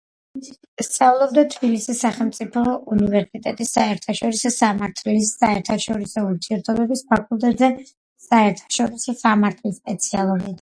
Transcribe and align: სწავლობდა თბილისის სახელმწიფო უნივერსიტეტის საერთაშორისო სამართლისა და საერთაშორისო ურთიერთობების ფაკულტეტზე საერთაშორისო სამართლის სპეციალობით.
სწავლობდა 0.85 1.41
თბილისის 1.55 1.99
სახელმწიფო 2.05 2.63
უნივერსიტეტის 2.95 3.73
საერთაშორისო 3.77 4.53
სამართლისა 4.57 5.27
და 5.43 5.45
საერთაშორისო 5.45 6.25
ურთიერთობების 6.31 7.05
ფაკულტეტზე 7.13 7.71
საერთაშორისო 8.31 9.17
სამართლის 9.23 9.81
სპეციალობით. 9.83 10.49